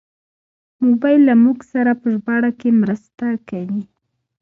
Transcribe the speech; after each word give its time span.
موبایل 0.85 1.21
له 1.29 1.35
موږ 1.43 1.57
سره 1.73 1.91
په 2.01 2.07
ژباړه 2.13 2.51
کې 2.59 2.69
مرسته 2.81 3.25
کوي. 3.49 3.83